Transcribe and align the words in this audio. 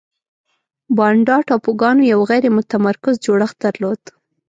بانډا 0.97 1.37
ټاپوګانو 1.47 2.03
یو 2.13 2.19
غیر 2.29 2.45
متمرکز 2.57 3.15
جوړښت 3.25 3.57
درلود. 3.65 4.01